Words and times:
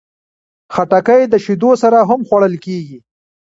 خټکی 0.73 1.21
د 1.27 1.33
شیدو 1.43 1.71
سره 1.83 1.99
هم 2.09 2.19
خوړل 2.27 2.55
کېږي. 2.65 2.99